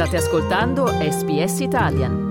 State 0.00 0.16
ascoltando 0.16 0.86
SBS 0.86 1.60
Italian. 1.60 2.28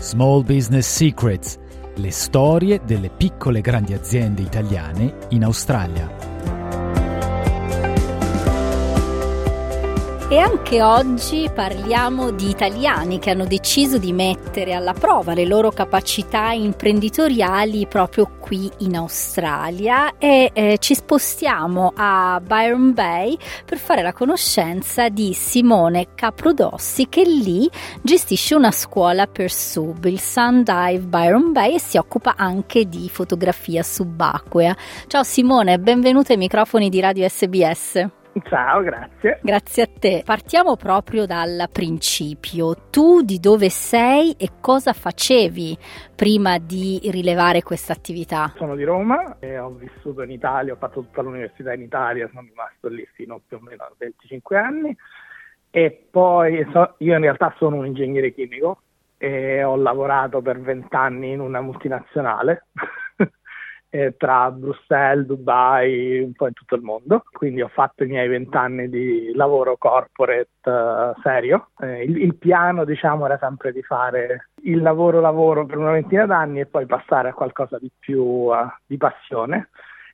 Small 0.00 0.44
Business 0.44 0.86
Secrets, 0.86 1.56
le 1.94 2.10
storie 2.10 2.82
delle 2.84 3.08
piccole 3.08 3.60
e 3.60 3.62
grandi 3.62 3.94
aziende 3.94 4.42
italiane 4.42 5.16
in 5.30 5.44
Australia. 5.44 6.19
E 10.32 10.38
anche 10.38 10.80
oggi 10.80 11.50
parliamo 11.52 12.30
di 12.30 12.50
italiani 12.50 13.18
che 13.18 13.30
hanno 13.30 13.46
deciso 13.46 13.98
di 13.98 14.12
mettere 14.12 14.74
alla 14.74 14.92
prova 14.92 15.34
le 15.34 15.44
loro 15.44 15.72
capacità 15.72 16.52
imprenditoriali 16.52 17.88
proprio 17.88 18.30
qui 18.38 18.70
in 18.78 18.94
Australia 18.94 20.18
e 20.18 20.52
eh, 20.52 20.76
ci 20.78 20.94
spostiamo 20.94 21.92
a 21.96 22.40
Byron 22.46 22.94
Bay 22.94 23.36
per 23.64 23.78
fare 23.78 24.02
la 24.02 24.12
conoscenza 24.12 25.08
di 25.08 25.32
Simone 25.32 26.14
Caprodossi 26.14 27.08
che 27.08 27.24
lì 27.24 27.68
gestisce 28.00 28.54
una 28.54 28.70
scuola 28.70 29.26
per 29.26 29.50
sub, 29.50 30.04
il 30.04 30.20
Sun 30.20 30.62
Dive 30.62 31.06
Byron 31.08 31.50
Bay 31.50 31.74
e 31.74 31.80
si 31.80 31.96
occupa 31.96 32.34
anche 32.36 32.88
di 32.88 33.08
fotografia 33.08 33.82
subacquea. 33.82 34.76
Ciao 35.08 35.24
Simone, 35.24 35.80
benvenuto 35.80 36.30
ai 36.30 36.38
microfoni 36.38 36.88
di 36.88 37.00
Radio 37.00 37.28
SBS. 37.28 38.19
Ciao, 38.44 38.82
grazie. 38.82 39.40
Grazie 39.42 39.82
a 39.82 39.88
te. 39.98 40.22
Partiamo 40.24 40.76
proprio 40.76 41.26
dal 41.26 41.68
principio. 41.72 42.74
Tu 42.90 43.22
di 43.22 43.40
dove 43.40 43.70
sei 43.70 44.34
e 44.38 44.50
cosa 44.60 44.92
facevi 44.92 45.76
prima 46.14 46.58
di 46.58 47.00
rilevare 47.10 47.62
questa 47.62 47.92
attività? 47.92 48.52
Sono 48.56 48.76
di 48.76 48.84
Roma 48.84 49.36
e 49.40 49.58
ho 49.58 49.70
vissuto 49.70 50.22
in 50.22 50.30
Italia, 50.30 50.74
ho 50.74 50.76
fatto 50.76 51.00
tutta 51.00 51.22
l'università 51.22 51.72
in 51.72 51.82
Italia, 51.82 52.28
sono 52.28 52.46
rimasto 52.48 52.88
lì 52.88 53.06
fino 53.14 53.40
più 53.46 53.56
o 53.56 53.60
meno 53.60 53.82
a 53.82 53.92
25 53.98 54.56
anni 54.56 54.96
e 55.70 56.06
poi 56.10 56.66
so, 56.72 56.94
io 56.98 57.14
in 57.14 57.20
realtà 57.20 57.52
sono 57.58 57.76
un 57.76 57.86
ingegnere 57.86 58.32
chimico 58.32 58.82
e 59.18 59.62
ho 59.62 59.76
lavorato 59.76 60.40
per 60.40 60.60
20 60.60 60.94
anni 60.94 61.32
in 61.32 61.40
una 61.40 61.60
multinazionale 61.60 62.66
eh, 63.90 64.14
tra 64.16 64.50
Bruxelles, 64.52 65.26
Dubai, 65.26 66.20
un 66.20 66.32
po' 66.32 66.46
in 66.46 66.52
tutto 66.52 66.76
il 66.76 66.82
mondo. 66.82 67.24
Quindi 67.30 67.60
ho 67.60 67.68
fatto 67.68 68.04
i 68.04 68.06
miei 68.06 68.28
vent'anni 68.28 68.88
di 68.88 69.32
lavoro 69.34 69.76
corporate 69.76 70.48
uh, 70.64 71.20
serio. 71.22 71.70
Eh, 71.80 72.04
il, 72.04 72.16
il, 72.22 72.36
piano, 72.36 72.84
diciamo, 72.84 73.26
era 73.26 73.36
sempre 73.38 73.72
di 73.72 73.82
fare 73.82 74.50
il 74.62 74.80
lavoro-lavoro 74.80 75.66
per 75.66 75.78
una 75.78 75.92
ventina 75.92 76.24
d'anni 76.24 76.60
e 76.60 76.66
poi 76.66 76.86
passare 76.86 77.30
a 77.30 77.34
qualcosa 77.34 77.78
di 77.78 77.90
più 77.98 78.22
uh, 78.22 78.54
di 78.86 78.96
passione. 78.96 79.70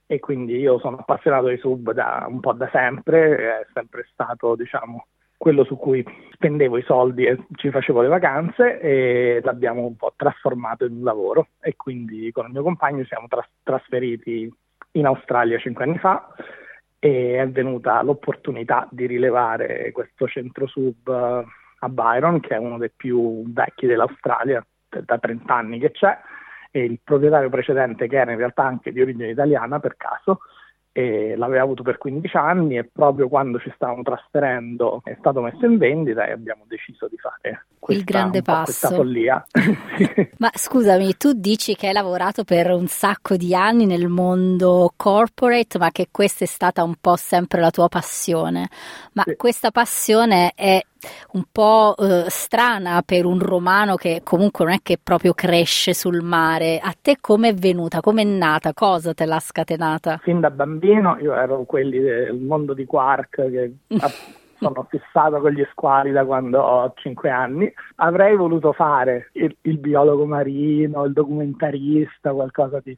E 0.06 0.20
quindi 0.20 0.56
io 0.56 0.78
sono 0.78 0.98
appassionato 0.98 1.48
di 1.48 1.58
sub 1.58 1.92
da 1.92 2.24
un 2.28 2.40
po' 2.40 2.52
da 2.52 2.68
sempre, 2.70 3.60
è 3.60 3.66
sempre 3.74 4.06
stato, 4.12 4.54
diciamo, 4.54 5.06
quello 5.36 5.64
su 5.64 5.76
cui 5.76 6.04
spendevo 6.32 6.78
i 6.78 6.82
soldi 6.82 7.24
e 7.24 7.38
ci 7.54 7.70
facevo 7.70 8.00
le 8.00 8.08
vacanze 8.08 8.80
e 8.80 9.40
l'abbiamo 9.42 9.84
un 9.84 9.96
po' 9.96 10.12
trasformato 10.16 10.84
in 10.84 10.96
un 10.96 11.04
lavoro. 11.04 11.48
E 11.60 11.76
quindi 11.76 12.30
con 12.32 12.46
il 12.46 12.52
mio 12.52 12.62
compagno 12.62 13.04
siamo 13.04 13.26
tras- 13.28 13.48
trasferiti 13.62 14.52
in 14.92 15.06
Australia 15.06 15.58
cinque 15.58 15.84
anni 15.84 15.98
fa 15.98 16.34
e 16.98 17.38
è 17.38 17.48
venuta 17.48 18.02
l'opportunità 18.02 18.88
di 18.90 19.06
rilevare 19.06 19.92
questo 19.92 20.26
centro 20.26 20.66
sub 20.66 21.08
eh, 21.08 21.44
a 21.80 21.88
Byron 21.88 22.40
che 22.40 22.54
è 22.54 22.58
uno 22.58 22.78
dei 22.78 22.90
più 22.94 23.44
vecchi 23.52 23.86
dell'Australia 23.86 24.64
da 24.88 25.18
30 25.18 25.54
anni 25.54 25.78
che 25.78 25.90
c'è 25.90 26.18
e 26.70 26.84
il 26.84 26.98
proprietario 27.04 27.50
precedente 27.50 28.08
che 28.08 28.16
era 28.16 28.32
in 28.32 28.38
realtà 28.38 28.64
anche 28.64 28.92
di 28.92 29.02
origine 29.02 29.28
italiana 29.28 29.78
per 29.78 29.96
caso 29.96 30.40
e 30.96 31.36
l'aveva 31.36 31.62
avuto 31.62 31.82
per 31.82 31.98
15 31.98 32.36
anni 32.38 32.78
e 32.78 32.84
proprio 32.90 33.28
quando 33.28 33.58
ci 33.58 33.70
stavamo 33.74 34.00
trasferendo 34.00 35.02
è 35.04 35.14
stato 35.18 35.42
messo 35.42 35.66
in 35.66 35.76
vendita 35.76 36.24
e 36.24 36.32
abbiamo 36.32 36.64
deciso 36.66 37.06
di 37.06 37.18
fare 37.18 37.66
questa, 37.78 38.00
il 38.00 38.08
grande 38.08 38.40
passo. 38.40 38.88
follia. 38.88 39.44
Ma 40.38 40.50
scusami, 40.54 41.18
tu 41.18 41.34
dici 41.34 41.74
che 41.74 41.88
hai 41.88 41.92
lavorato 41.92 42.44
per 42.44 42.70
un 42.70 42.86
sacco 42.86 43.36
di 43.36 43.54
anni 43.54 43.84
nel 43.84 44.08
mondo 44.08 44.90
corporate, 44.96 45.76
ma 45.76 45.90
che 45.90 46.08
questa 46.10 46.44
è 46.44 46.48
stata 46.48 46.82
un 46.82 46.94
po' 46.98 47.16
sempre 47.16 47.60
la 47.60 47.70
tua 47.70 47.88
passione. 47.88 48.70
Ma 49.12 49.22
sì. 49.26 49.36
questa 49.36 49.70
passione 49.70 50.52
è 50.54 50.80
un 51.32 51.44
po' 51.50 51.94
eh, 51.96 52.24
strana 52.28 53.02
per 53.04 53.24
un 53.24 53.38
romano 53.38 53.96
che 53.96 54.20
comunque 54.24 54.64
non 54.64 54.74
è 54.74 54.78
che 54.82 54.98
proprio 55.02 55.34
cresce 55.34 55.94
sul 55.94 56.22
mare. 56.22 56.78
A 56.78 56.94
te 57.00 57.16
come 57.20 57.50
è 57.50 57.54
venuta? 57.54 58.00
Come 58.00 58.22
è 58.22 58.24
nata? 58.24 58.72
Cosa 58.72 59.14
te 59.14 59.24
l'ha 59.26 59.40
scatenata? 59.40 60.18
Fin 60.22 60.40
da 60.40 60.50
bambino 60.50 61.16
io 61.20 61.34
ero 61.34 61.64
quelli 61.64 61.98
del 61.98 62.36
mondo 62.36 62.74
di 62.74 62.84
Quark 62.84 63.50
che 63.50 63.74
sono 64.58 64.86
fissato 64.88 65.40
con 65.40 65.50
gli 65.50 65.66
squali 65.70 66.12
da 66.12 66.24
quando 66.24 66.60
ho 66.60 66.92
5 66.96 67.30
anni. 67.30 67.72
Avrei 67.96 68.36
voluto 68.36 68.72
fare 68.72 69.30
il, 69.32 69.54
il 69.62 69.78
biologo 69.78 70.24
marino, 70.24 71.04
il 71.04 71.12
documentarista, 71.12 72.32
qualcosa 72.32 72.80
di 72.82 72.96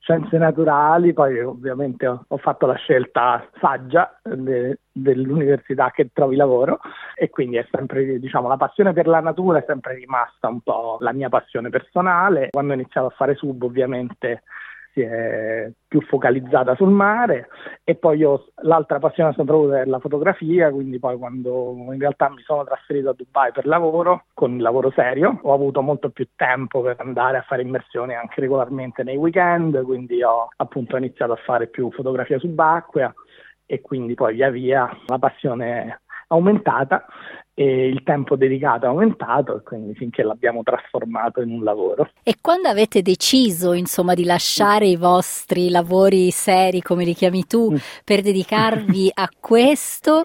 scienze 0.00 0.38
naturali, 0.38 1.12
poi 1.12 1.40
ovviamente 1.40 2.06
ho, 2.06 2.24
ho 2.26 2.36
fatto 2.38 2.66
la 2.66 2.74
scelta 2.74 3.46
saggia 3.60 4.18
de, 4.22 4.80
dell'università 4.90 5.90
che 5.90 6.10
trovi 6.12 6.36
lavoro 6.36 6.80
e 7.14 7.30
quindi 7.30 7.56
è 7.56 7.66
sempre, 7.70 8.18
diciamo, 8.18 8.48
la 8.48 8.56
passione 8.56 8.92
per 8.92 9.06
la 9.06 9.20
natura 9.20 9.58
è 9.58 9.64
sempre 9.66 9.94
rimasta 9.94 10.48
un 10.48 10.60
po' 10.60 10.96
la 11.00 11.12
mia 11.12 11.28
passione 11.28 11.68
personale. 11.68 12.48
Quando 12.50 12.72
ho 12.72 12.76
iniziato 12.76 13.08
a 13.08 13.14
fare 13.16 13.34
sub 13.34 13.62
ovviamente 13.62 14.42
si 14.92 15.00
è 15.00 15.70
più 15.86 16.00
focalizzata 16.02 16.74
sul 16.74 16.90
mare 16.90 17.48
e 17.84 17.94
poi 17.94 18.18
io 18.18 18.46
l'altra 18.62 18.98
passione 18.98 19.32
sempre 19.34 19.54
avuto 19.54 19.74
è 19.74 19.84
la 19.84 19.98
fotografia, 19.98 20.70
quindi 20.70 20.98
poi 20.98 21.16
quando 21.16 21.74
in 21.90 21.98
realtà 21.98 22.28
mi 22.28 22.42
sono 22.42 22.64
trasferito 22.64 23.10
a 23.10 23.14
Dubai 23.14 23.52
per 23.52 23.66
lavoro, 23.66 24.24
con 24.34 24.54
il 24.54 24.62
lavoro 24.62 24.90
serio, 24.90 25.38
ho 25.42 25.52
avuto 25.52 25.82
molto 25.82 26.10
più 26.10 26.28
tempo 26.36 26.80
per 26.82 26.96
andare 26.98 27.38
a 27.38 27.42
fare 27.42 27.62
immersioni 27.62 28.14
anche 28.14 28.40
regolarmente 28.40 29.02
nei 29.02 29.16
weekend, 29.16 29.82
quindi 29.82 30.22
ho 30.22 30.48
appunto 30.56 30.96
iniziato 30.96 31.32
a 31.32 31.40
fare 31.44 31.66
più 31.66 31.90
fotografia 31.90 32.38
subacquea 32.38 33.12
e 33.66 33.80
quindi 33.80 34.14
poi 34.14 34.34
via 34.34 34.50
via 34.50 34.90
la 35.06 35.18
passione 35.18 35.84
è 35.84 35.98
aumentata 36.28 37.04
e 37.54 37.88
il 37.88 38.02
tempo 38.04 38.36
dedicato 38.36 38.86
è 38.86 38.88
aumentato 38.88 39.56
e 39.56 39.62
quindi 39.62 39.94
finché 39.94 40.22
l'abbiamo 40.22 40.62
trasformato 40.62 41.40
in 41.42 41.50
un 41.50 41.62
lavoro. 41.62 42.10
E 42.22 42.36
quando 42.40 42.68
avete 42.68 43.02
deciso 43.02 43.72
insomma 43.72 44.14
di 44.14 44.24
lasciare 44.24 44.86
i 44.86 44.96
vostri 44.96 45.68
lavori 45.68 46.30
seri 46.30 46.80
come 46.80 47.04
li 47.04 47.14
chiami 47.14 47.46
tu 47.46 47.72
mm. 47.72 47.76
per 48.04 48.22
dedicarvi 48.22 49.10
a 49.14 49.28
questo, 49.38 50.24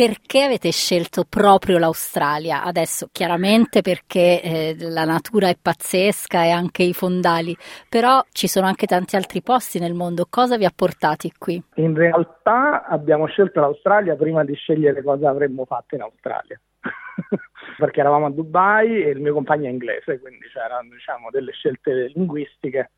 perché 0.00 0.44
avete 0.44 0.70
scelto 0.70 1.24
proprio 1.28 1.76
l'Australia? 1.76 2.64
Adesso 2.64 3.10
chiaramente 3.12 3.82
perché 3.82 4.40
eh, 4.40 4.76
la 4.78 5.04
natura 5.04 5.48
è 5.48 5.58
pazzesca 5.60 6.42
e 6.42 6.48
anche 6.48 6.84
i 6.84 6.94
fondali, 6.94 7.54
però 7.86 8.24
ci 8.32 8.48
sono 8.48 8.66
anche 8.66 8.86
tanti 8.86 9.16
altri 9.16 9.42
posti 9.42 9.78
nel 9.78 9.92
mondo. 9.92 10.26
Cosa 10.30 10.56
vi 10.56 10.64
ha 10.64 10.72
portati 10.74 11.30
qui? 11.36 11.62
In 11.74 11.94
realtà 11.94 12.86
abbiamo 12.86 13.26
scelto 13.26 13.60
l'Australia 13.60 14.16
prima 14.16 14.42
di 14.42 14.54
scegliere 14.54 15.02
cosa 15.02 15.28
avremmo 15.28 15.66
fatto 15.66 15.96
in 15.96 16.00
Australia. 16.00 16.58
perché 17.76 18.00
eravamo 18.00 18.24
a 18.24 18.30
Dubai 18.30 19.02
e 19.02 19.10
il 19.10 19.20
mio 19.20 19.34
compagno 19.34 19.66
è 19.66 19.70
inglese, 19.70 20.18
quindi 20.18 20.46
c'erano 20.50 20.88
diciamo, 20.94 21.28
delle 21.30 21.52
scelte 21.52 22.10
linguistiche 22.14 22.92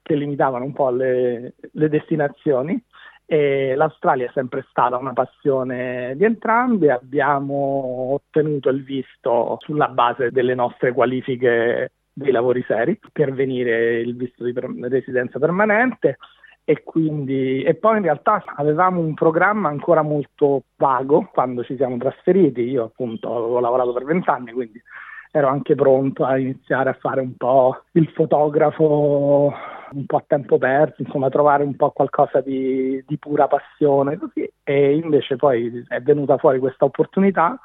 che 0.00 0.14
limitavano 0.14 0.64
un 0.64 0.72
po' 0.72 0.88
le, 0.88 1.56
le 1.72 1.88
destinazioni 1.90 2.82
e 3.30 3.74
l'Australia 3.76 4.26
è 4.26 4.30
sempre 4.32 4.64
stata 4.70 4.96
una 4.96 5.12
passione 5.12 6.14
di 6.16 6.24
entrambi, 6.24 6.88
abbiamo 6.88 8.14
ottenuto 8.14 8.70
il 8.70 8.82
visto 8.82 9.58
sulla 9.60 9.88
base 9.88 10.30
delle 10.30 10.54
nostre 10.54 10.92
qualifiche 10.92 11.92
dei 12.10 12.32
lavori 12.32 12.64
seri 12.66 12.98
per 13.12 13.34
venire 13.34 14.00
il 14.00 14.16
visto 14.16 14.44
di 14.44 14.54
residenza 14.88 15.38
permanente. 15.38 16.16
E 16.64 16.82
quindi 16.82 17.62
e 17.62 17.74
poi 17.74 17.98
in 17.98 18.04
realtà 18.04 18.42
avevamo 18.56 19.00
un 19.00 19.12
programma 19.12 19.68
ancora 19.68 20.00
molto 20.00 20.62
vago 20.76 21.28
quando 21.30 21.62
ci 21.64 21.76
siamo 21.76 21.98
trasferiti, 21.98 22.62
io 22.62 22.84
appunto 22.84 23.36
avevo 23.36 23.60
lavorato 23.60 23.92
per 23.92 24.04
vent'anni 24.04 24.52
quindi 24.52 24.80
ero 25.30 25.48
anche 25.48 25.74
pronto 25.74 26.24
a 26.24 26.38
iniziare 26.38 26.90
a 26.90 26.96
fare 26.98 27.20
un 27.20 27.36
po' 27.36 27.84
il 27.92 28.08
fotografo 28.08 29.52
un 29.92 30.06
po' 30.06 30.16
a 30.16 30.24
tempo 30.26 30.58
perso, 30.58 31.02
insomma 31.02 31.28
trovare 31.28 31.64
un 31.64 31.76
po' 31.76 31.90
qualcosa 31.90 32.40
di, 32.40 33.02
di 33.06 33.16
pura 33.18 33.46
passione 33.46 34.16
così. 34.16 34.50
E 34.62 34.96
invece 34.96 35.36
poi 35.36 35.84
è 35.88 36.00
venuta 36.00 36.36
fuori 36.38 36.58
questa 36.58 36.84
opportunità 36.84 37.58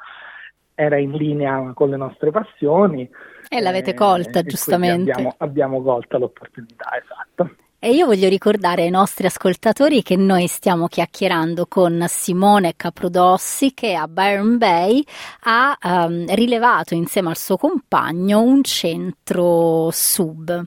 era 0.76 0.98
in 0.98 1.12
linea 1.12 1.72
con 1.76 1.90
le 1.90 1.98
nostre 1.98 2.32
passioni 2.32 3.08
e 3.48 3.62
l'avete 3.62 3.94
colta 3.94 4.40
eh, 4.40 4.44
giustamente. 4.44 5.12
abbiamo, 5.12 5.36
abbiamo 5.38 5.82
colto 5.84 6.18
l'opportunità 6.18 6.90
esatto 6.98 7.56
E 7.86 7.90
io 7.90 8.06
voglio 8.06 8.30
ricordare 8.30 8.84
ai 8.84 8.90
nostri 8.90 9.26
ascoltatori 9.26 10.04
che 10.04 10.16
noi 10.16 10.48
stiamo 10.48 10.88
chiacchierando 10.88 11.66
con 11.68 12.02
Simone 12.08 12.76
Caprodossi 12.78 13.74
che 13.74 13.94
a 13.94 14.08
Byron 14.08 14.58
Bay 14.58 15.04
ha 15.42 15.78
um, 15.84 16.24
rilevato 16.34 16.94
insieme 16.94 17.28
al 17.28 17.36
suo 17.36 17.58
compagno 17.58 18.42
un 18.42 18.64
centro 18.64 19.90
sub. 19.92 20.64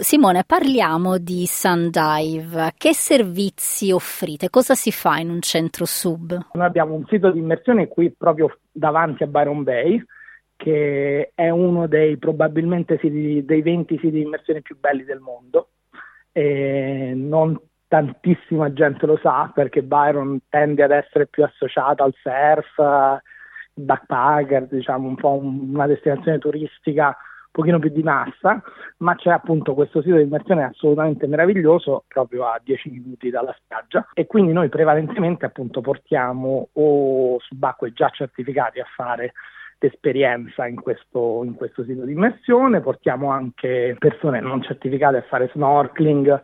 Simone, 0.00 0.44
parliamo 0.46 1.18
di 1.18 1.44
Sundive. 1.44 2.72
Che 2.78 2.94
servizi 2.94 3.92
offrite? 3.92 4.48
Cosa 4.48 4.74
si 4.74 4.90
fa 4.90 5.18
in 5.18 5.28
un 5.28 5.42
centro 5.42 5.84
sub? 5.84 6.46
Noi 6.54 6.64
abbiamo 6.64 6.94
un 6.94 7.04
sito 7.04 7.30
di 7.32 7.38
immersione 7.38 7.86
qui 7.86 8.10
proprio 8.16 8.60
davanti 8.72 9.24
a 9.24 9.26
Byron 9.26 9.62
Bay 9.62 10.02
che 10.56 11.32
è 11.34 11.50
uno 11.50 11.86
dei 11.86 12.16
probabilmente 12.16 12.96
siti, 12.98 13.44
dei 13.44 13.60
20 13.60 13.96
siti 13.96 14.10
di 14.10 14.22
immersione 14.22 14.62
più 14.62 14.78
belli 14.80 15.04
del 15.04 15.20
mondo. 15.20 15.68
E 16.36 17.14
non 17.16 17.58
tantissima 17.88 18.70
gente 18.74 19.06
lo 19.06 19.18
sa 19.22 19.50
perché 19.54 19.82
Byron 19.82 20.38
tende 20.50 20.82
ad 20.82 20.90
essere 20.90 21.26
più 21.28 21.42
associata 21.42 22.04
al 22.04 22.14
surf, 22.20 23.22
backpacker, 23.72 24.66
diciamo 24.66 25.08
un 25.08 25.14
po' 25.14 25.40
una 25.42 25.86
destinazione 25.86 26.36
turistica 26.36 27.06
un 27.06 27.52
pochino 27.52 27.78
più 27.78 27.88
di 27.88 28.02
massa, 28.02 28.62
ma 28.98 29.14
c'è 29.14 29.30
appunto 29.30 29.72
questo 29.72 30.02
sito 30.02 30.16
di 30.16 30.24
immersione 30.24 30.64
assolutamente 30.64 31.26
meraviglioso 31.26 32.04
proprio 32.06 32.44
a 32.44 32.60
10 32.62 32.90
minuti 32.90 33.30
dalla 33.30 33.56
spiaggia. 33.56 34.06
E 34.12 34.26
quindi 34.26 34.52
noi 34.52 34.68
prevalentemente 34.68 35.46
appunto 35.46 35.80
portiamo 35.80 36.68
o 36.70 37.38
subacquei 37.40 37.94
già 37.94 38.10
certificati 38.10 38.78
a 38.78 38.86
fare 38.94 39.32
esperienza 39.78 40.66
in 40.66 40.80
questo, 40.80 41.42
in 41.44 41.54
questo 41.54 41.84
sito 41.84 42.04
di 42.04 42.12
immersione, 42.12 42.80
portiamo 42.80 43.30
anche 43.30 43.96
persone 43.98 44.40
non 44.40 44.62
certificate 44.62 45.18
a 45.18 45.22
fare 45.22 45.50
snorkeling 45.52 46.40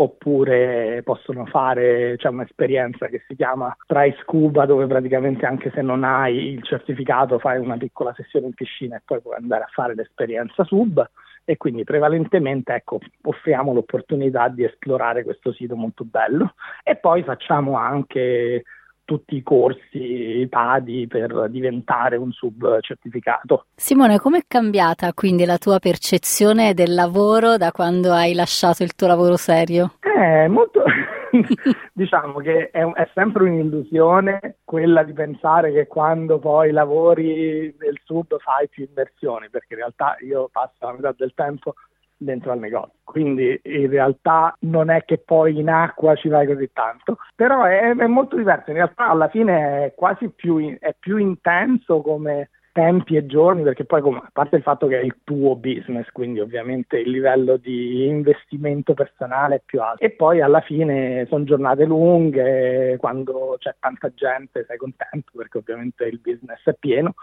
oppure 0.00 1.02
possono 1.04 1.44
fare 1.44 2.14
c'è 2.16 2.28
un'esperienza 2.28 3.06
che 3.08 3.22
si 3.28 3.36
chiama 3.36 3.74
Try 3.86 4.16
Scuba 4.22 4.64
dove 4.64 4.86
praticamente 4.86 5.44
anche 5.44 5.70
se 5.74 5.82
non 5.82 6.04
hai 6.04 6.52
il 6.52 6.62
certificato 6.62 7.38
fai 7.38 7.58
una 7.58 7.76
piccola 7.76 8.14
sessione 8.14 8.46
in 8.46 8.54
piscina 8.54 8.96
e 8.96 9.02
poi 9.04 9.20
puoi 9.20 9.36
andare 9.36 9.64
a 9.64 9.70
fare 9.70 9.94
l'esperienza 9.94 10.64
sub. 10.64 11.06
E 11.44 11.56
quindi 11.56 11.84
prevalentemente 11.84 12.72
ecco, 12.74 13.00
offriamo 13.22 13.72
l'opportunità 13.72 14.48
di 14.48 14.64
esplorare 14.64 15.24
questo 15.24 15.52
sito 15.52 15.74
molto 15.74 16.04
bello. 16.04 16.54
E 16.84 16.96
poi 16.96 17.22
facciamo 17.24 17.76
anche 17.76 18.62
tutti 19.10 19.34
i 19.34 19.42
corsi 19.42 20.46
PADI 20.48 21.08
per 21.08 21.48
diventare 21.50 22.14
un 22.14 22.30
sub 22.30 22.78
certificato. 22.78 23.66
Simone, 23.74 24.20
com'è 24.20 24.42
cambiata 24.46 25.12
quindi 25.14 25.44
la 25.44 25.58
tua 25.58 25.80
percezione 25.80 26.74
del 26.74 26.94
lavoro 26.94 27.56
da 27.56 27.72
quando 27.72 28.12
hai 28.12 28.34
lasciato 28.34 28.84
il 28.84 28.94
tuo 28.94 29.08
lavoro 29.08 29.36
serio? 29.36 29.94
Eh, 29.98 30.46
molto... 30.46 30.84
diciamo 31.92 32.38
che 32.38 32.70
è, 32.70 32.84
è, 32.84 33.08
sempre 33.14 33.44
un'illusione 33.44 34.58
quella 34.64 35.02
di 35.02 35.12
pensare 35.12 35.72
che 35.72 35.88
quando 35.88 36.38
poi 36.38 36.70
lavori 36.70 37.74
nel 37.78 38.00
sub 38.04 38.36
fai 38.38 38.68
più 38.68 38.84
inversioni, 38.84 39.48
perché 39.50 39.74
in 39.74 39.80
realtà 39.80 40.16
io 40.20 40.48
passo 40.52 40.86
la 40.86 40.92
metà 40.92 41.14
del 41.16 41.32
tempo 41.34 41.74
dentro 42.20 42.52
al 42.52 42.58
negozio. 42.58 42.98
Quindi 43.02 43.58
in 43.64 43.88
realtà 43.88 44.54
non 44.60 44.90
è 44.90 45.04
che 45.04 45.18
poi 45.18 45.58
in 45.58 45.68
acqua 45.68 46.14
ci 46.14 46.28
vai 46.28 46.46
così 46.46 46.70
tanto, 46.72 47.16
però 47.34 47.64
è, 47.64 47.94
è 47.96 48.06
molto 48.06 48.36
diverso. 48.36 48.70
In 48.70 48.76
realtà 48.76 49.08
alla 49.08 49.28
fine 49.28 49.86
è 49.86 49.94
quasi 49.94 50.28
più, 50.28 50.76
è 50.78 50.94
più 50.98 51.16
intenso 51.16 52.02
come 52.02 52.50
tempi 52.72 53.16
e 53.16 53.26
giorni 53.26 53.62
perché 53.62 53.84
poi 53.84 54.00
a 54.00 54.30
parte 54.32 54.56
il 54.56 54.62
fatto 54.62 54.86
che 54.86 55.00
è 55.00 55.02
il 55.02 55.16
tuo 55.24 55.56
business 55.56 56.08
quindi 56.12 56.40
ovviamente 56.40 56.98
il 56.98 57.10
livello 57.10 57.56
di 57.56 58.06
investimento 58.06 58.94
personale 58.94 59.56
è 59.56 59.62
più 59.64 59.80
alto. 59.80 60.02
E 60.02 60.10
poi 60.10 60.40
alla 60.40 60.60
fine 60.60 61.26
sono 61.28 61.44
giornate 61.44 61.84
lunghe 61.84 62.96
quando 62.98 63.56
c'è 63.58 63.74
tanta 63.78 64.12
gente 64.14 64.64
sei 64.66 64.76
contento 64.76 65.32
perché 65.36 65.58
ovviamente 65.58 66.04
il 66.04 66.20
business 66.20 66.62
è 66.64 66.74
pieno. 66.78 67.14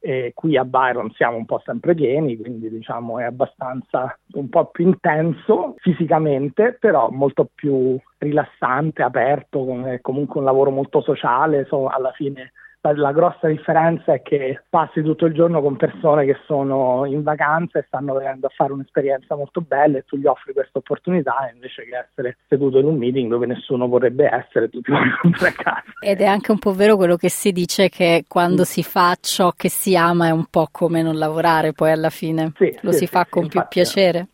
E 0.00 0.32
qui 0.34 0.54
a 0.58 0.66
Byron 0.66 1.10
siamo 1.12 1.38
un 1.38 1.46
po' 1.46 1.62
sempre 1.64 1.94
pieni, 1.94 2.36
quindi 2.36 2.68
diciamo 2.68 3.20
è 3.20 3.24
abbastanza 3.24 4.14
un 4.34 4.50
po' 4.50 4.66
più 4.66 4.86
intenso 4.86 5.76
fisicamente, 5.78 6.76
però 6.78 7.08
molto 7.08 7.48
più 7.54 7.98
rilassante, 8.18 9.02
aperto, 9.02 9.64
comunque 10.02 10.40
un 10.40 10.44
lavoro 10.44 10.70
molto 10.70 11.00
sociale, 11.00 11.64
so, 11.64 11.86
alla 11.86 12.12
fine 12.12 12.52
la 12.92 13.12
grossa 13.12 13.48
differenza 13.48 14.12
è 14.12 14.22
che 14.22 14.62
passi 14.68 15.02
tutto 15.02 15.24
il 15.24 15.32
giorno 15.32 15.62
con 15.62 15.76
persone 15.76 16.26
che 16.26 16.36
sono 16.46 17.06
in 17.06 17.22
vacanza 17.22 17.78
e 17.78 17.84
stanno 17.86 18.14
venendo 18.14 18.46
a 18.46 18.52
fare 18.54 18.72
un'esperienza 18.72 19.36
molto 19.36 19.62
bella 19.62 19.98
e 19.98 20.04
tu 20.04 20.16
gli 20.16 20.26
offri 20.26 20.52
questa 20.52 20.78
opportunità 20.78 21.50
invece 21.52 21.84
che 21.84 21.96
essere 21.96 22.36
seduto 22.46 22.78
in 22.78 22.86
un 22.86 22.96
meeting 22.96 23.30
dove 23.30 23.46
nessuno 23.46 23.88
vorrebbe 23.88 24.28
essere, 24.30 24.68
tu 24.68 24.80
ti 24.82 24.90
vuoi 24.90 25.08
a 25.48 25.52
casa. 25.52 25.82
Ed 26.00 26.20
è 26.20 26.26
anche 26.26 26.50
un 26.50 26.58
po' 26.58 26.72
vero 26.72 26.96
quello 26.96 27.16
che 27.16 27.30
si 27.30 27.52
dice 27.52 27.88
che 27.88 28.24
quando 28.28 28.62
mm. 28.62 28.66
si 28.66 28.82
fa 28.82 29.16
ciò 29.18 29.52
che 29.56 29.70
si 29.70 29.96
ama 29.96 30.26
è 30.26 30.30
un 30.30 30.46
po' 30.50 30.68
come 30.70 31.00
non 31.00 31.16
lavorare 31.16 31.72
poi 31.72 31.90
alla 31.90 32.10
fine, 32.10 32.52
sì, 32.56 32.76
lo 32.82 32.92
sì, 32.92 32.98
si 32.98 33.06
sì, 33.06 33.12
fa 33.12 33.26
con 33.28 33.48
più 33.48 33.60
infatti, 33.60 33.80
piacere. 33.80 34.28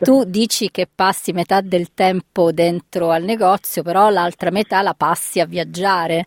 Tu 0.00 0.22
dici 0.24 0.70
che 0.70 0.86
passi 0.92 1.32
metà 1.32 1.60
del 1.60 1.92
tempo 1.94 2.52
dentro 2.52 3.10
al 3.10 3.24
negozio, 3.24 3.82
però 3.82 4.08
l'altra 4.08 4.50
metà 4.50 4.82
la 4.82 4.94
passi 4.96 5.40
a 5.40 5.46
viaggiare 5.46 6.26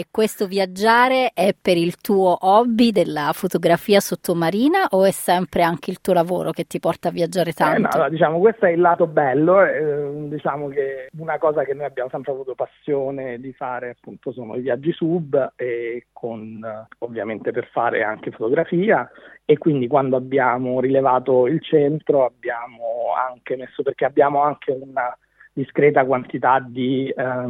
e 0.00 0.06
questo 0.10 0.46
viaggiare 0.46 1.32
è 1.34 1.54
per 1.60 1.76
il 1.76 1.96
tuo 1.96 2.34
hobby 2.40 2.90
della 2.90 3.32
fotografia 3.34 4.00
sottomarina 4.00 4.86
o 4.92 5.04
è 5.04 5.10
sempre 5.10 5.62
anche 5.62 5.90
il 5.90 6.00
tuo 6.00 6.14
lavoro 6.14 6.52
che 6.52 6.64
ti 6.64 6.80
porta 6.80 7.08
a 7.08 7.10
viaggiare 7.10 7.52
tanto? 7.52 7.96
Eh 7.96 8.00
no, 8.00 8.08
diciamo 8.08 8.38
questo 8.38 8.64
è 8.64 8.70
il 8.70 8.80
lato 8.80 9.06
bello, 9.06 9.62
eh, 9.62 10.10
diciamo 10.28 10.68
che 10.68 11.08
una 11.18 11.36
cosa 11.36 11.64
che 11.64 11.74
noi 11.74 11.84
abbiamo 11.84 12.08
sempre 12.08 12.32
avuto 12.32 12.54
passione 12.54 13.38
di 13.40 13.52
fare 13.52 13.90
appunto 13.90 14.32
sono 14.32 14.56
i 14.56 14.62
viaggi 14.62 14.90
sub 14.92 15.52
e 15.56 16.06
con 16.12 16.60
ovviamente 17.00 17.50
per 17.50 17.68
fare 17.70 18.02
anche 18.02 18.30
fotografia 18.30 19.06
e 19.44 19.58
quindi 19.58 19.86
quando 19.86 20.16
abbiamo 20.16 20.80
rilevato 20.80 21.46
il 21.46 21.60
centro 21.62 22.24
abbiamo 22.24 23.12
anche 23.14 23.54
messo 23.56 23.82
perché 23.82 24.06
abbiamo 24.06 24.40
anche 24.40 24.70
una 24.72 25.14
discreta 25.52 26.06
quantità 26.06 26.58
di 26.58 27.08
eh, 27.08 27.48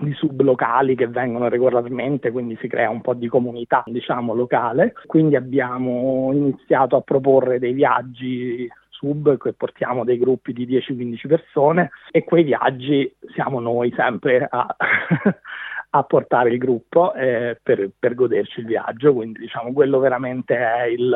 di 0.00 0.12
sub 0.12 0.40
locali 0.42 0.94
che 0.94 1.08
vengono 1.08 1.48
regolarmente, 1.48 2.30
quindi 2.30 2.56
si 2.60 2.68
crea 2.68 2.88
un 2.88 3.00
po' 3.00 3.14
di 3.14 3.26
comunità, 3.26 3.82
diciamo, 3.86 4.32
locale. 4.32 4.94
Quindi 5.06 5.34
abbiamo 5.34 6.30
iniziato 6.32 6.96
a 6.96 7.00
proporre 7.00 7.58
dei 7.58 7.72
viaggi 7.72 8.68
sub 8.90 9.36
che 9.38 9.52
portiamo 9.52 10.04
dei 10.04 10.18
gruppi 10.18 10.52
di 10.52 10.66
10-15 10.66 11.28
persone 11.28 11.90
e 12.10 12.24
quei 12.24 12.42
viaggi 12.42 13.12
siamo 13.32 13.60
noi 13.60 13.92
sempre 13.96 14.46
a, 14.48 14.66
a 15.90 16.02
portare 16.02 16.50
il 16.50 16.58
gruppo 16.58 17.14
eh, 17.14 17.58
per, 17.62 17.90
per, 17.96 18.14
goderci 18.14 18.60
il 18.60 18.66
viaggio, 18.66 19.12
quindi 19.14 19.40
diciamo 19.40 19.72
quello 19.72 19.98
veramente 19.98 20.56
è 20.56 20.84
il, 20.84 21.12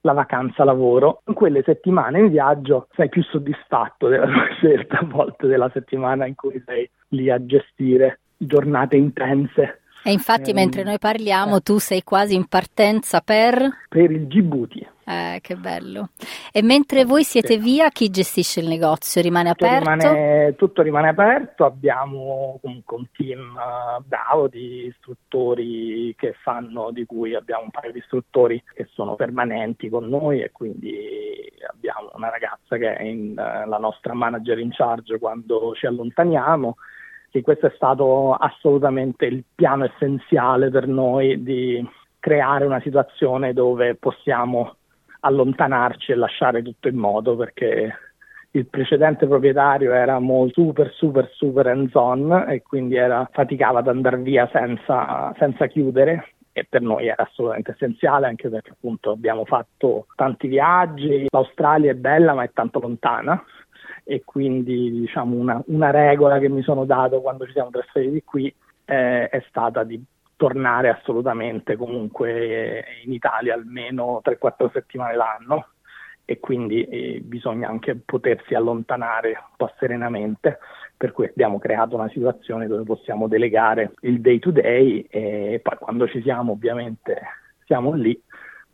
la 0.00 0.12
vacanza 0.12 0.64
lavoro. 0.64 1.22
In 1.26 1.34
quelle 1.34 1.62
settimane 1.62 2.20
in 2.20 2.28
viaggio 2.28 2.88
sei 2.94 3.08
più 3.08 3.22
soddisfatto 3.22 4.08
della 4.08 4.26
tua 4.32 4.48
scelta 4.56 4.98
a 4.98 5.04
volte 5.04 5.46
della 5.46 5.70
settimana 5.72 6.26
in 6.26 6.34
cui 6.34 6.62
sei 6.64 6.88
lì 7.12 7.30
a 7.30 7.44
gestire 7.44 8.20
giornate 8.36 8.96
intense. 8.96 9.80
E 10.04 10.10
infatti 10.10 10.50
eh, 10.50 10.54
mentre 10.54 10.82
noi 10.82 10.98
parliamo 10.98 11.56
eh. 11.56 11.60
tu 11.60 11.78
sei 11.78 12.02
quasi 12.02 12.34
in 12.34 12.46
partenza 12.46 13.20
per... 13.20 13.84
Per 13.88 14.10
il 14.10 14.26
Djibouti. 14.26 14.84
Eh, 15.04 15.38
che 15.40 15.56
bello. 15.56 16.10
E 16.52 16.62
mentre 16.62 17.04
voi 17.04 17.22
siete 17.24 17.56
via, 17.56 17.88
chi 17.90 18.08
gestisce 18.08 18.60
il 18.60 18.68
negozio? 18.68 19.20
Rimane 19.20 19.50
aperto? 19.50 19.90
Rimane, 19.90 20.54
tutto 20.56 20.82
rimane 20.82 21.08
aperto, 21.08 21.64
abbiamo 21.64 22.58
comunque 22.62 22.96
un 22.96 23.06
team 23.12 23.56
uh, 23.56 24.02
bravo 24.04 24.48
di 24.48 24.86
istruttori 24.86 26.14
che 26.16 26.34
fanno, 26.42 26.90
di 26.92 27.04
cui 27.04 27.34
abbiamo 27.34 27.64
un 27.64 27.70
paio 27.70 27.92
di 27.92 27.98
istruttori 27.98 28.62
che 28.74 28.88
sono 28.92 29.16
permanenti 29.16 29.88
con 29.88 30.08
noi 30.08 30.40
e 30.40 30.50
quindi 30.52 30.96
abbiamo 31.68 32.10
una 32.14 32.30
ragazza 32.30 32.76
che 32.76 32.94
è 32.94 33.02
in, 33.02 33.30
uh, 33.30 33.68
la 33.68 33.78
nostra 33.78 34.14
manager 34.14 34.58
in 34.58 34.70
charge 34.70 35.18
quando 35.18 35.74
ci 35.74 35.86
allontaniamo. 35.86 36.76
E 37.34 37.40
questo 37.40 37.66
è 37.66 37.72
stato 37.74 38.34
assolutamente 38.34 39.24
il 39.24 39.42
piano 39.54 39.84
essenziale 39.86 40.68
per 40.68 40.86
noi 40.86 41.42
di 41.42 41.82
creare 42.18 42.66
una 42.66 42.80
situazione 42.80 43.54
dove 43.54 43.94
possiamo 43.94 44.76
allontanarci 45.20 46.12
e 46.12 46.14
lasciare 46.14 46.62
tutto 46.62 46.88
in 46.88 46.96
modo 46.96 47.34
perché 47.34 47.90
il 48.50 48.66
precedente 48.66 49.26
proprietario 49.26 49.92
era 49.92 50.20
super 50.52 50.92
super 50.92 51.30
super 51.32 51.66
hands 51.66 51.94
on 51.94 52.44
e 52.48 52.62
quindi 52.62 52.96
era, 52.96 53.26
faticava 53.32 53.78
ad 53.78 53.88
andare 53.88 54.18
via 54.18 54.48
senza, 54.52 55.34
senza 55.38 55.66
chiudere 55.68 56.34
e 56.52 56.66
per 56.68 56.82
noi 56.82 57.06
era 57.06 57.22
assolutamente 57.22 57.70
essenziale 57.72 58.26
anche 58.26 58.50
perché 58.50 58.72
appunto 58.72 59.10
abbiamo 59.10 59.46
fatto 59.46 60.06
tanti 60.16 60.48
viaggi, 60.48 61.26
l'Australia 61.30 61.92
è 61.92 61.94
bella 61.94 62.34
ma 62.34 62.42
è 62.42 62.50
tanto 62.52 62.78
lontana 62.78 63.42
e 64.04 64.22
quindi 64.24 64.90
diciamo 64.90 65.36
una, 65.36 65.62
una 65.66 65.90
regola 65.90 66.38
che 66.38 66.48
mi 66.48 66.62
sono 66.62 66.84
dato 66.84 67.20
quando 67.20 67.46
ci 67.46 67.52
siamo 67.52 67.70
trasferiti 67.70 68.22
qui 68.24 68.52
eh, 68.84 69.28
è 69.28 69.44
stata 69.48 69.84
di 69.84 70.02
tornare 70.36 70.88
assolutamente 70.88 71.76
comunque 71.76 72.84
in 73.04 73.12
Italia 73.12 73.54
almeno 73.54 74.20
3-4 74.24 74.72
settimane 74.72 75.14
l'anno 75.14 75.66
e 76.24 76.40
quindi 76.40 76.84
eh, 76.84 77.20
bisogna 77.22 77.68
anche 77.68 77.96
potersi 77.96 78.54
allontanare 78.54 79.28
un 79.28 79.56
po' 79.56 79.72
serenamente, 79.78 80.58
per 80.96 81.12
cui 81.12 81.26
abbiamo 81.26 81.58
creato 81.58 81.96
una 81.96 82.08
situazione 82.08 82.66
dove 82.66 82.84
possiamo 82.84 83.28
delegare 83.28 83.92
il 84.02 84.20
day 84.20 84.38
to 84.38 84.50
day 84.50 85.04
e 85.10 85.60
poi 85.62 85.76
quando 85.78 86.08
ci 86.08 86.22
siamo 86.22 86.52
ovviamente 86.52 87.20
siamo 87.66 87.92
lì 87.92 88.20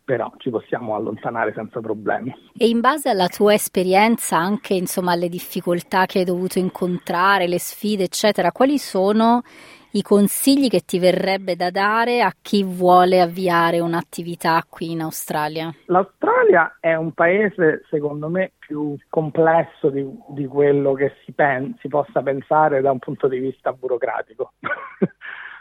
però 0.09 0.33
ci 0.39 0.49
possiamo 0.49 0.95
allontanare 0.95 1.53
senza 1.53 1.81
problemi. 1.81 2.35
E 2.57 2.67
in 2.67 2.81
base 2.81 3.11
alla 3.11 3.27
tua 3.27 3.53
esperienza, 3.53 4.39
anche 4.39 4.73
insomma 4.73 5.13
alle 5.13 5.29
difficoltà 5.29 6.07
che 6.07 6.21
hai 6.21 6.25
dovuto 6.25 6.59
incontrare, 6.59 7.47
le 7.47 7.59
sfide, 7.59 8.05
eccetera, 8.05 8.51
quali 8.51 8.79
sono 8.79 9.43
i 9.91 10.01
consigli 10.01 10.69
che 10.69 10.81
ti 10.87 10.99
verrebbe 10.99 11.57
da 11.57 11.71
dare 11.71 12.23
a 12.23 12.33
chi 12.41 12.65
vuole 12.65 13.21
avviare 13.21 13.81
un'attività 13.81 14.65
qui 14.67 14.93
in 14.93 15.03
Australia? 15.03 15.71
L'Australia 15.89 16.79
è 16.81 16.95
un 16.95 17.13
paese, 17.13 17.85
secondo 17.91 18.31
me, 18.31 18.53
più 18.59 18.97
complesso 19.11 19.91
di, 19.91 20.09
di 20.29 20.47
quello 20.47 20.95
che 20.95 21.17
si, 21.23 21.33
pen- 21.33 21.75
si 21.81 21.89
possa 21.89 22.23
pensare 22.23 22.81
da 22.81 22.91
un 22.91 22.99
punto 22.99 23.29
di 23.29 23.39
vista 23.39 23.75
burocratico. 23.75 24.53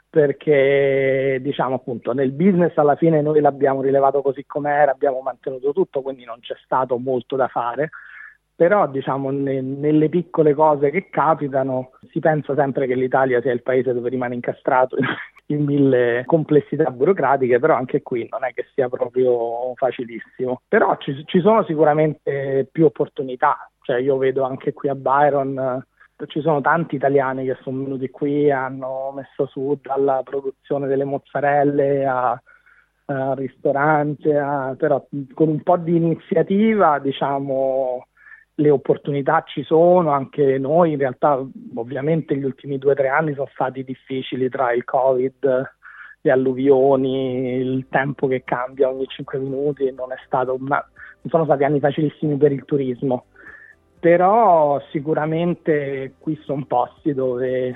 perché 0.10 1.40
diciamo 1.42 1.76
appunto 1.76 2.14
nel 2.14 2.32
business 2.32 2.76
alla 2.78 2.96
fine 2.96 3.22
noi 3.22 3.42
l'abbiamo 3.42 3.82
rilevato 3.82 4.22
così 4.22 4.46
com'era, 4.46 4.92
abbiamo 4.92 5.22
mantenuto 5.22 5.74
tutto, 5.74 6.02
quindi 6.02 6.24
non 6.24 6.40
c'è 6.40 6.56
stato 6.64 6.98
molto 6.98 7.36
da 7.36 7.48
fare 7.48 7.90
però 8.58 8.88
diciamo 8.88 9.30
ne, 9.30 9.62
nelle 9.62 10.10
piccole 10.10 10.56
cose 10.56 10.90
che 10.90 11.10
capitano 11.12 11.92
si 12.12 12.20
pensa 12.20 12.56
sempre 12.56 12.88
che 12.88 12.96
l'Italia 12.96 13.40
sia 13.40 13.52
il 13.52 13.62
paese 13.62 13.94
dove 13.94 14.10
rimane 14.10 14.34
incastrato 14.34 14.98
in 15.46 15.62
mille 15.64 16.24
complessità 16.26 16.90
burocratiche, 16.90 17.60
però 17.60 17.76
anche 17.76 18.02
qui 18.02 18.28
non 18.32 18.44
è 18.44 18.54
che 18.54 18.66
sia 18.74 18.90
proprio 18.90 19.76
facilissimo. 19.76 20.62
Però 20.68 20.98
ci, 20.98 21.24
ci 21.28 21.40
sono 21.40 21.64
sicuramente 21.66 22.68
più 22.72 22.86
opportunità, 22.86 23.70
cioè 23.84 24.00
io 24.00 24.18
vedo 24.18 24.42
anche 24.42 24.74
qui 24.74 24.90
a 24.90 24.96
Byron 24.96 25.86
ci 26.26 26.42
sono 26.42 26.62
tanti 26.62 26.96
italiani 26.96 27.46
che 27.46 27.58
sono 27.62 27.84
venuti 27.84 28.10
qui 28.10 28.46
e 28.46 28.52
hanno 28.52 29.14
messo 29.16 29.46
su 29.46 29.78
dalla 29.82 30.22
produzione 30.24 30.88
delle 30.88 31.04
mozzarelle 31.04 32.06
a, 32.06 32.42
a 33.06 33.34
ristorante, 33.36 34.36
a, 34.36 34.76
però 34.76 35.06
con 35.34 35.50
un 35.50 35.62
po' 35.62 35.78
di 35.78 35.96
iniziativa 35.96 36.98
diciamo 37.00 38.08
le 38.60 38.70
opportunità 38.72 39.44
ci 39.46 39.62
sono, 39.64 40.10
anche 40.10 40.58
noi 40.58 40.94
in 40.94 40.98
realtà 40.98 41.40
ovviamente 41.76 42.36
gli 42.36 42.44
ultimi 42.44 42.80
due 42.80 42.94
o 42.94 42.96
tre 42.96 43.10
anni 43.10 43.34
sono 43.36 43.50
stati 43.54 43.84
difficili 43.84 44.50
tra 44.50 44.74
il 44.74 44.84
Covid, 44.84 45.72
le 46.22 46.32
alluvioni, 46.32 47.58
il 47.58 47.86
tempo 47.90 48.28
che 48.28 48.44
cambia 48.44 48.90
ogni 48.90 49.06
cinque 49.08 49.38
minuti, 49.38 49.94
non, 49.94 50.08
una, 50.32 50.90
non 51.22 51.30
sono 51.30 51.44
stati 51.44 51.64
anni 51.64 51.80
facilissimi 51.80 52.36
per 52.38 52.52
il 52.52 52.66
turismo, 52.66 53.26
però 54.00 54.82
sicuramente 54.92 56.14
qui 56.20 56.40
sono 56.44 56.66
posti 56.66 57.14
dove 57.14 57.76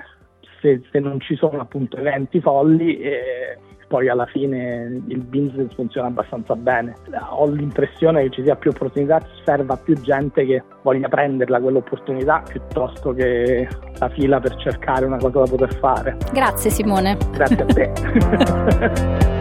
se, 0.61 0.81
se 0.91 0.99
non 0.99 1.19
ci 1.19 1.35
sono 1.35 1.59
appunto 1.59 1.97
eventi 1.97 2.39
folli 2.39 2.99
eh, 2.99 3.57
poi 3.91 4.07
alla 4.07 4.25
fine 4.25 5.01
il 5.05 5.21
business 5.25 5.73
funziona 5.75 6.07
abbastanza 6.07 6.55
bene. 6.55 6.95
Ho 7.31 7.45
l'impressione 7.47 8.23
che 8.23 8.29
ci 8.29 8.43
sia 8.43 8.55
più 8.55 8.69
opportunità, 8.69 9.21
serva 9.43 9.75
più 9.75 9.95
gente 9.95 10.45
che 10.45 10.63
voglia 10.81 11.09
prenderla 11.09 11.59
quell'opportunità 11.59 12.41
piuttosto 12.47 13.11
che 13.11 13.67
la 13.99 14.09
fila 14.09 14.39
per 14.39 14.55
cercare 14.55 15.03
una 15.03 15.17
cosa 15.17 15.39
da 15.39 15.45
poter 15.49 15.75
fare. 15.75 16.17
Grazie 16.31 16.69
Simone. 16.69 17.17
Grazie 17.33 17.61
a 17.61 17.65
te. 17.65 19.39